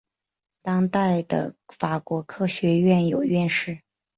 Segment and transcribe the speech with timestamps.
[0.63, 3.83] 当代的法国科学院有院士。